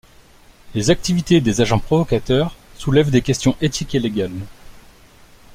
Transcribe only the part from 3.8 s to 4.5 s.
et légales.